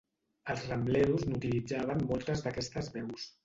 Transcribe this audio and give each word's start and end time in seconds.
Els 0.53 0.63
Rambleros 0.69 1.27
n'utilitzaven 1.29 2.05
moltes 2.15 2.45
d'aquestes 2.49 2.95
veus. 2.99 3.33